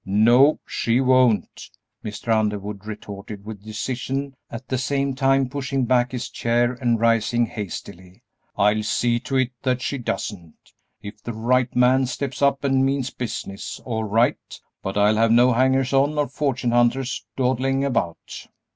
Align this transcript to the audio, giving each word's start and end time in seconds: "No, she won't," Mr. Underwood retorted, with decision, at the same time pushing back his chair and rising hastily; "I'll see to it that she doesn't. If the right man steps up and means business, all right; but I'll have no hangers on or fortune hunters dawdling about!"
"No, 0.03 0.59
she 0.65 0.99
won't," 0.99 1.69
Mr. 2.03 2.35
Underwood 2.35 2.87
retorted, 2.87 3.45
with 3.45 3.63
decision, 3.63 4.33
at 4.49 4.67
the 4.67 4.79
same 4.79 5.13
time 5.13 5.47
pushing 5.47 5.85
back 5.85 6.11
his 6.11 6.27
chair 6.27 6.73
and 6.73 6.99
rising 6.99 7.45
hastily; 7.45 8.23
"I'll 8.57 8.81
see 8.81 9.19
to 9.19 9.35
it 9.35 9.51
that 9.61 9.79
she 9.79 9.99
doesn't. 9.99 10.55
If 11.03 11.21
the 11.21 11.33
right 11.33 11.75
man 11.75 12.07
steps 12.07 12.41
up 12.41 12.63
and 12.63 12.83
means 12.83 13.11
business, 13.11 13.79
all 13.85 14.03
right; 14.05 14.59
but 14.81 14.97
I'll 14.97 15.17
have 15.17 15.31
no 15.31 15.53
hangers 15.53 15.93
on 15.93 16.17
or 16.17 16.27
fortune 16.27 16.71
hunters 16.71 17.23
dawdling 17.37 17.85
about!" 17.85 18.47